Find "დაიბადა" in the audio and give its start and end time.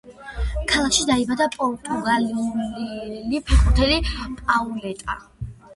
1.09-1.47